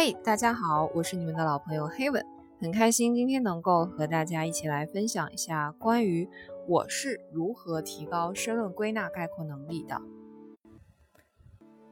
[0.00, 2.24] 嘿，大家好，我是你们的老朋友黑文，
[2.60, 6.30] 很开心今天能够和大家一起来分享一下关于
[6.68, 10.00] 我是如何提高申论归纳概括能力的。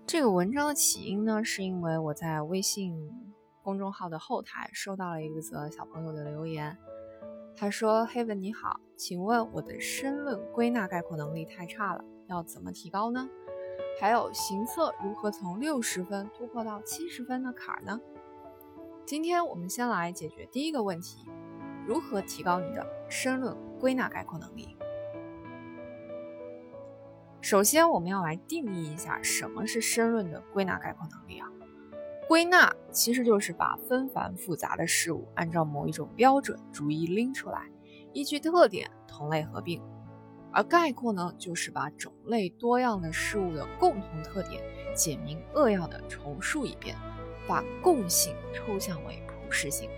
[0.06, 2.96] 这个文章的起因呢，是因为我在微信
[3.64, 6.78] 公众号的后台收到了一则小朋友的留言，
[7.56, 13.28] 他说：“黑文你好，请问我的申论归纳概括能力太差了，要怎么提高呢？”
[13.98, 17.98] 还有行测如何从六十分突破到七十分的坎呢？
[19.06, 21.24] 今天我们先来解决第一个问题：
[21.86, 24.76] 如何提高你的申论归纳概括能力？
[27.40, 31.48] 首先，我们要来定义一下什么是申论的归纳概括能力啊？
[32.28, 37.70] 归纳其实就是把纷繁复杂的事物按照某一种标准逐一拎出来，
[38.12, 39.82] 依据特点同类合并。
[40.56, 44.62] 而概括呢，就是把种类多样的事物的共同特点
[44.94, 46.96] 简明扼要的重述一遍，
[47.46, 49.90] 把共性抽象为普适性。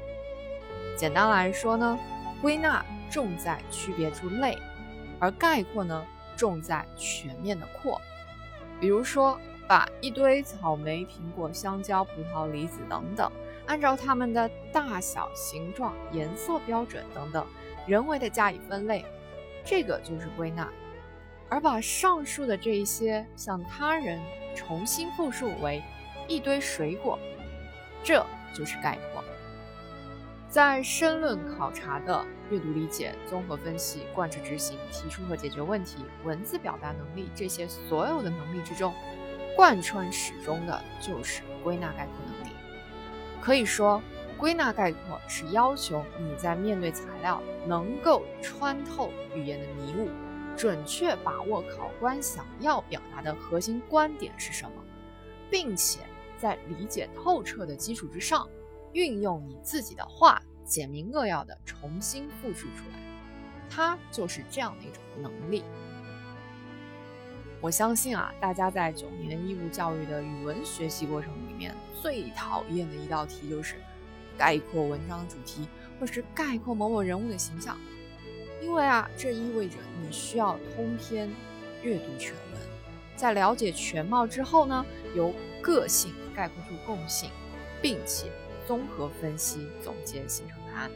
[0.96, 1.96] 简单来说呢，
[2.42, 4.58] 归纳重在区别出类，
[5.20, 6.04] 而概括呢
[6.36, 8.00] 重在全面的扩。
[8.80, 13.30] 比如说，把一堆草莓、苹果、香蕉、葡萄、梨子等等，
[13.66, 17.46] 按照它们的大小、形状、颜色标准等等，
[17.86, 19.04] 人为的加以分类。
[19.70, 20.66] 这个就是归纳，
[21.50, 24.18] 而把上述的这一些向他人
[24.56, 25.82] 重新复述为
[26.26, 27.18] 一堆水果，
[28.02, 28.24] 这
[28.54, 29.22] 就是概括。
[30.48, 38.94] 在申论考察的阅读理解、综合分析、贯彻执行、提出和解决问题、文字表达能力这些所有的能力之中，
[39.54, 42.54] 贯穿始终的就是归纳概括能力。
[43.42, 44.02] 可以说。
[44.38, 50.08] 归纳概括是要求你在面对材料能够穿透语言的迷雾，
[50.56, 54.70] 准确把握考官想要表达的核心观点是什么，
[55.50, 55.98] 并且
[56.38, 58.48] 在理解透彻的基础之上，
[58.92, 62.98] 运用你自己的话简明扼要的重新复述出来，
[63.68, 65.64] 它就是这样的一种能力。
[67.60, 73.74] 我相信啊，大家在九年义务教育的语文学习过程里面，最讨厌的一道题就是。
[74.38, 75.68] 概括文章的主题，
[75.98, 77.76] 或是概括某某人物的形象，
[78.62, 81.28] 因为啊，这意味着你需要通篇
[81.82, 82.60] 阅读全文，
[83.16, 87.30] 在了解全貌之后呢，由个性概括出共性，
[87.82, 88.30] 并且
[88.66, 90.90] 综合分析总结形成答案。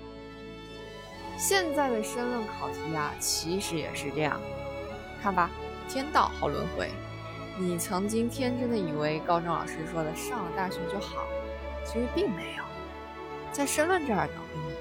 [1.36, 4.40] 现在的申论考题啊，其实也是这样，
[5.20, 5.50] 看吧，
[5.88, 6.88] 天道好轮回。
[7.58, 11.26] 你曾经天真的以为高中老师说的上了大学就好，
[11.84, 12.64] 其实并没有。
[13.52, 14.76] 在申论这儿等你呢。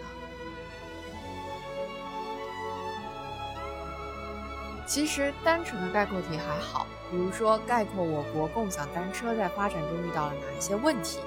[4.87, 11.19] 其实单纯的概括题还好，比如说概括我国共享单车在发展中遇到了哪一些问题，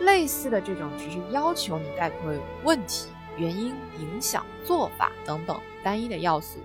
[0.00, 2.30] 类似的这种只是要求你概括
[2.64, 6.58] 问题、原因、影响、做法等等单一的要素，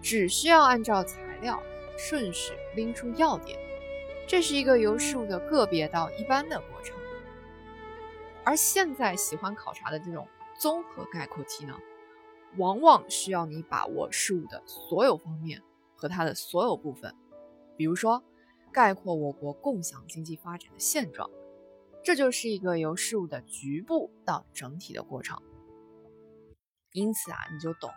[0.00, 1.62] 只需要按照材料
[1.98, 3.58] 顺序拎出要点，
[4.26, 6.96] 这是一个由事物的个别到一般的过程。
[8.44, 10.28] 而现在喜欢考察的这种
[10.58, 11.78] 综合概括题呢，
[12.58, 15.62] 往往需要你把握事物的所有方面
[15.96, 17.14] 和它的所有部分。
[17.76, 18.22] 比如说，
[18.70, 21.30] 概括我国共享经济发展的现状，
[22.04, 25.40] 这就是一个由事物的局部到整体的过程。
[26.92, 27.96] 因此啊，你就懂了。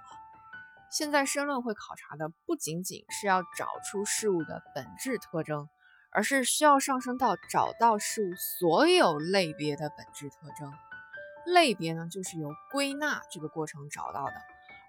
[0.89, 5.67] 现在申论会考察的不仅仅是要找出事物的本质特征。
[6.17, 10.73] 而是需要上升到找到事物所有类别的本质特征，
[11.45, 14.33] 类别呢就是由归纳这个过程找到的，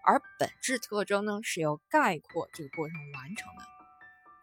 [0.07, 3.63] 而本质特征呢是由概括这个过程完成的。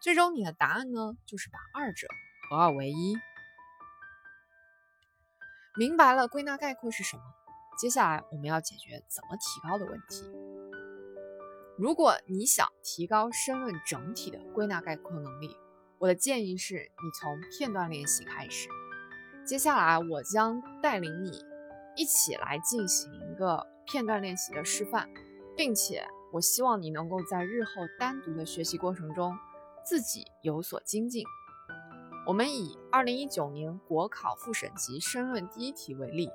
[0.00, 2.06] 最终你的答案呢就是把二者
[2.48, 3.16] 合二为一。
[5.76, 7.22] 明白了归纳概括是什么，
[7.76, 10.22] 接下来我们要解决怎么提高的问题。
[11.76, 15.56] 如果你想提高申论整体的归纳概括能力，
[15.98, 18.68] 我的建议是你从片段练习开始。
[19.46, 21.42] 接下来，我将带领你
[21.96, 25.08] 一起来进行一个片段练习的示范，
[25.56, 29.34] 并且我希望你能够在日后单独的学习过程中
[29.84, 31.24] 自己有所精进。
[32.26, 36.28] 我们以2019年国考复审级申论第一题为例，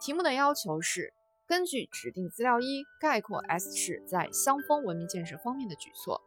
[0.00, 1.14] 题目的要求是
[1.46, 6.20] 根据指定资料一概括 S 市在乡风文明建设方面的举措。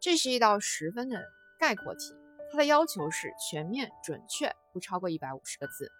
[0.00, 1.20] 这是一道十分的。
[1.58, 2.14] 概括题，
[2.50, 5.90] 它的要求是全面、准确，不超过一百五十个字。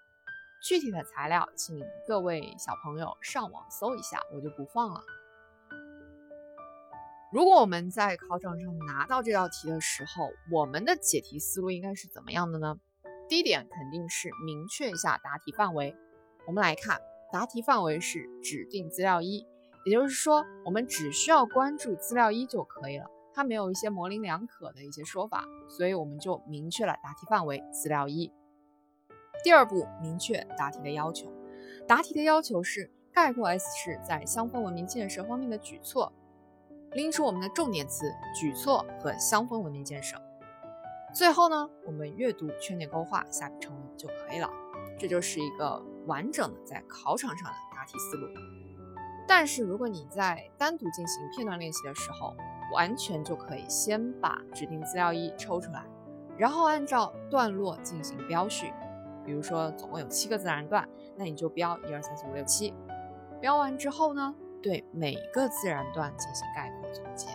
[0.62, 5.00] 具体的材料，请各位小朋友上网搜一下，我就不放了。
[7.32, 12.78] 如果我们在考场上拿到这道题的时候，我们的解题思路应该是怎么样的呢？
[13.28, 15.94] 第一点肯定是明确一下答题范围，
[16.46, 17.00] 我们来看
[17.32, 19.44] 答题范围是指定资料一，
[19.84, 28.32] 也就是说，我们只需要关注资料一就可以了，它没有一些模棱两可的一些说法，所以我们就明确了答题范围资料一。
[29.44, 31.30] 第二步，明确答题的要求。
[31.86, 36.10] 答题的要求是概括 S 市在乡村文明建设方面的举措，
[36.92, 40.16] 拎出我们的重点词举措和乡村文明建设。
[41.14, 44.48] 最后呢，我们阅读圈点勾画，下笔成文就可以了。
[44.98, 48.28] 这就是一个完整的在考场上的答题思路。
[49.28, 52.34] 但是如果你在单独进行片段练习的时候，
[52.72, 55.84] 完全就可以先把指定资料一抽出来，
[56.36, 58.72] 然后按照段落进行标序。
[59.24, 62.72] 比如说，总共有七个自然段，那你就标一二三四五六七。
[63.40, 67.26] 标完之后呢，对每个自然段进行概括总结。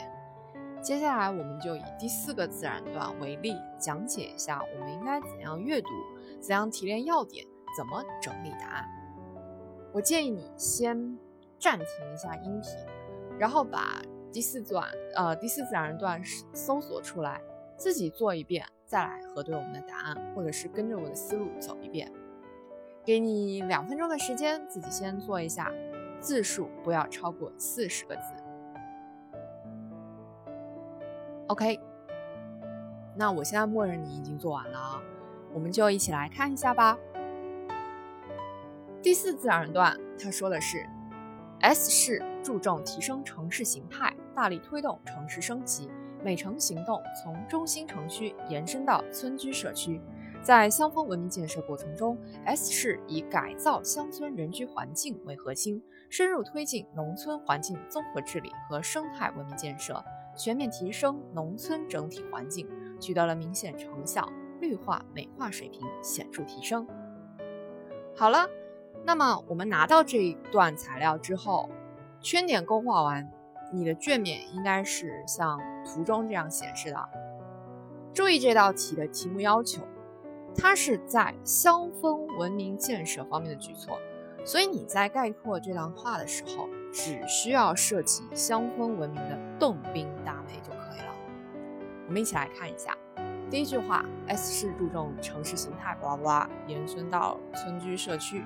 [0.82, 5.90] 接下来，我们就以第四个自然段为例，讲解一下我们应该怎样阅读，
[6.40, 7.46] 怎样提炼要点，
[7.78, 8.86] 怎么整理答案。
[9.94, 11.18] 我建议你先
[11.62, 12.72] 暂停一下音频，
[13.38, 14.02] 然后把
[14.34, 16.20] 第四段，呃，第四自然段
[16.54, 17.40] 搜索出来，
[17.78, 18.66] 自己做一遍。
[18.88, 22.12] 再来核对我们的答案，或者是跟着我的思路走一遍。
[23.06, 25.72] 给你两分钟的时间，自己先做一下，
[26.20, 28.22] 字数不要超过四十个字。
[31.48, 31.80] OK，
[33.16, 35.02] 那我现在默认你已经做完了啊，
[35.54, 36.98] 我们就一起来看一下吧。
[39.02, 40.86] 第四自然段，他说的是
[41.62, 45.90] ：S 市注重提升城市形态，大力推动城市升级。
[46.24, 50.00] 美城行动从中心城区延伸到村居社区，
[50.44, 52.16] 在乡村文明建设过程中
[52.46, 55.82] ，S 市以改造乡村人居环境为核心，
[56.12, 60.04] 深入推进农村环境综合治理和生态文明建设，
[60.38, 62.70] 全面提升农村整体环境，
[63.00, 66.88] 取得了明显成效，绿化美化水平显著提升。
[68.16, 68.48] 好了，
[69.04, 71.70] 那么我们拿到这一段材料之后，
[72.22, 73.30] 圈点勾画完。
[73.74, 77.10] 你的卷面应该是像图中这样显示的。
[78.14, 79.82] 注意这道题的题目要求，
[80.54, 83.98] 它是在乡村文明建设方面的举措，
[84.44, 91.14] 所以你在概括这段话的时候，只需要涉及乡村文明的动宾搭配就可以了。
[92.08, 92.94] 我们一起来看一下，
[93.50, 98.44] 第一句话，S 市注重城市形态，巴拉巴拉，延伸到村居社区。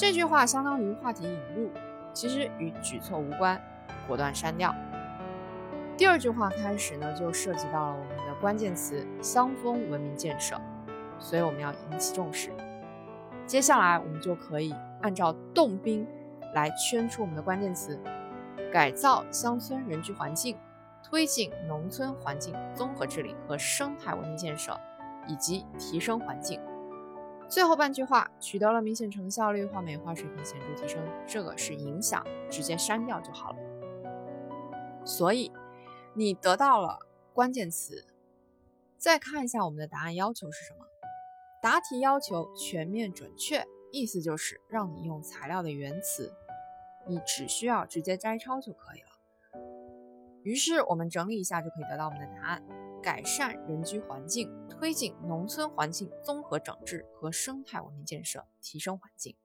[0.00, 1.70] 这句话相当于话题引入，
[2.14, 3.60] 其实与举措无关。
[4.08, 4.74] 果断删掉。
[5.94, 10.58] 第二句话开始呢，就涉及到了我们的关键词“乡风文明建设”，
[11.20, 12.50] 所以我们要引起重视。
[13.46, 16.06] 接下来我们就可以按照动宾
[16.54, 18.00] 来圈出我们的关键词：
[18.72, 20.56] 改造乡村人居环境，
[21.02, 24.74] 推进农村环境综合治理和生态文明建设，
[25.28, 26.58] 以及提升环境。
[27.50, 33.58] 最后半句话取得了明显成效，绿化美化水平显著提升，这个是影响，直接删掉就好了。
[35.04, 35.50] 所以，
[36.14, 37.00] 你得到了
[37.34, 38.06] 关键词。
[38.96, 40.84] 再看一下我们的答案要求是什么？
[41.60, 46.32] 答题要求全面准确，意思就是让你用材料的原词，
[47.08, 49.08] 你只需要直接摘抄就可以了。
[50.44, 52.62] 于是我们整理一下，就可以得到我们的答案：
[53.02, 59.36] 改善人居环境，推进农村环境综合整治和生态文明建设，提升环境。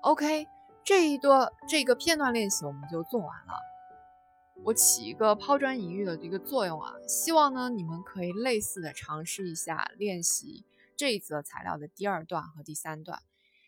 [0.00, 0.46] OK，
[0.82, 3.54] 这一段这个片段练习我们就做完了。
[4.64, 10.64] 我起一个抛砖引玉的一个作用啊，希望呢你们可以类似的尝试一下练习
[10.96, 13.20] 这一则材料的第二段和第三段，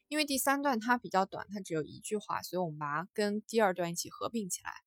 [0.09, 4.86] 因为第三段它比较短，它只有一句话，所以我们把它跟第二段一起合并起来。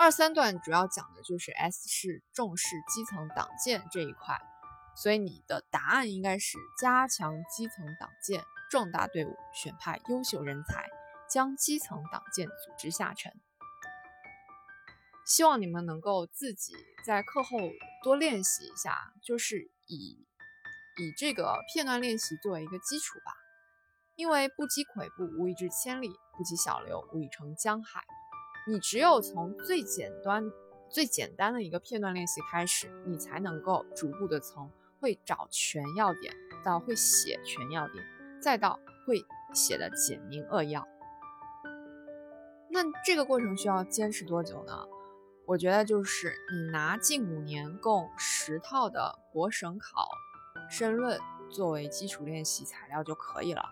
[0.00, 4.40] 二三段主要讲的就是 S 市重视基层党建这一块，
[4.94, 10.88] 所以你的答案应该是加强基层党建，壮大队伍，选派优秀人才，
[11.28, 13.32] 将基层党建组织下沉。
[15.26, 16.74] 希望你们能够自己
[17.04, 17.58] 在课后
[18.04, 20.24] 多练习一下，就是以
[20.96, 23.32] 以这个片段练习作为一个基础吧。
[24.14, 28.04] 因为不积跬步，无以至千里；不积小流，无以成江海。
[28.68, 30.52] 你只有从最简单、
[30.90, 34.70] 最简单的一个片段练习开始，你才能够逐步的从
[35.00, 38.04] 会找全要点到会写全要点，
[38.42, 40.86] 再到会写的简明扼要。
[42.68, 44.86] 那这个过程需要坚持多久呢？
[45.46, 50.06] 我觉得就是你拿近五年共十套的国省考
[50.68, 51.18] 申论
[51.50, 53.62] 作为基础练习材料就可以了。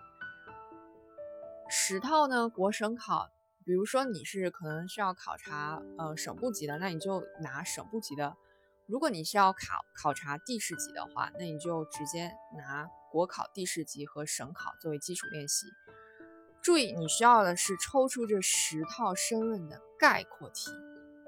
[1.69, 3.29] 十套呢，国省考，
[3.67, 8.37] 比如说你是可能需要考察呃省部级的，那你就拿省部级的
[8.87, 15.67] 如果你是要考考察地市级的话，那你就直接拿国考地市级和省考作为基础练习。
[16.63, 20.71] 注意，你需要的是抽出这十套申论的概括题，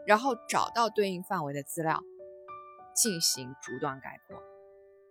[0.07, 1.99] 然后找到对应范围的资料，
[2.95, 4.41] 进行逐段概括。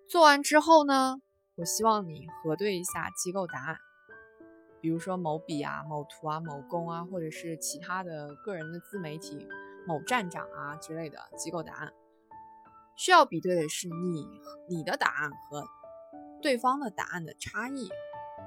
[0.08, 1.16] 做完之后呢，
[1.56, 3.76] 我希望你核对一下机构答案，
[4.80, 9.46] 比如说某笔啊、某图啊、某公啊，或者是其他的个人的自媒体
[9.86, 11.92] 某站长啊之类的机构答案。
[12.96, 14.26] 需要比对的是你
[14.68, 15.64] 你的答案和
[16.42, 17.88] 对方的答案的差异，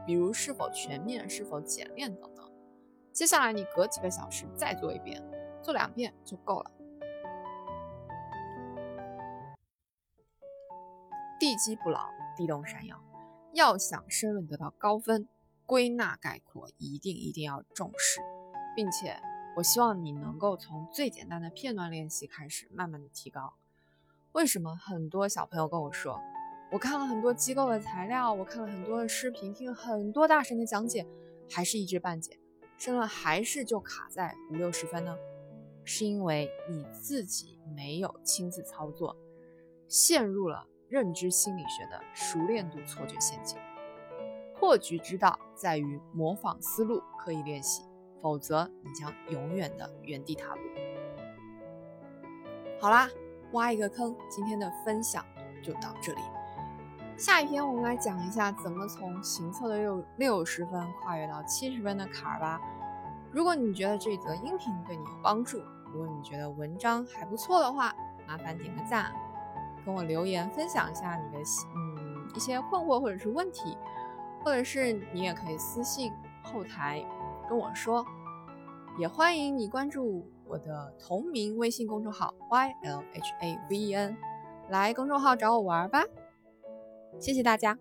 [0.06, 2.50] 比如是否全面、是否简练等等。
[3.14, 5.22] 接下来你隔几个小时再做一遍，
[5.62, 6.72] 做两遍就够了。
[11.40, 13.02] 地基不牢，地动山摇。
[13.54, 15.28] 要想申论得到高分，
[15.72, 18.20] 归纳概括一定一定要重视，
[18.76, 19.18] 并且
[19.56, 23.54] 我希望你能够从最简单的片段练习开始，慢慢的提高。
[24.34, 26.20] 为什么很多小朋友跟我说，
[26.74, 31.08] 我看了很多机构的材料，我看了很多的视频，听了很多大神的讲解，
[31.50, 32.38] 还是一知半解，
[32.78, 35.16] 申论还是就卡在五六十分呢？
[35.86, 39.16] 是因为你自己没有亲自操作，
[39.88, 43.58] 陷入了认知心理学的熟练度错觉陷阱。
[44.62, 47.82] 破局之道在于模仿思路，刻意练习，
[48.22, 50.62] 否则你将永远的原地踏步。
[52.80, 53.10] 好啦。
[53.54, 55.26] 挖一个坑，今天的分享
[55.62, 56.22] 就到这里。
[57.18, 62.62] 下一篇我们来讲一下怎么从行测的六六十分跨越到七十分的坎儿吧。
[63.30, 67.94] 如果你觉得这则音频对你有帮助，如果你觉得文章还不错的话，
[68.26, 69.12] 麻烦点个赞，
[69.86, 71.44] 跟我留言分享一下你的
[71.76, 73.78] 嗯一些困惑或者是问题，
[74.44, 76.12] 或者是你也可以私信
[76.44, 77.06] 后台
[77.50, 78.06] 跟我说。
[79.00, 80.26] 也欢迎你关注。
[80.46, 84.18] 我的同名微信公众号 Y L H A V N，
[84.70, 86.04] 来公众号找我玩吧，
[87.18, 87.78] 谢谢大家。